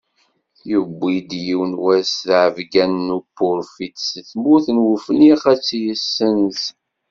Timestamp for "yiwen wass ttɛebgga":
1.45-2.85